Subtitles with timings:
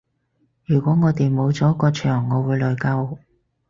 [0.65, 3.19] 如果我哋冇咗個場我會內疚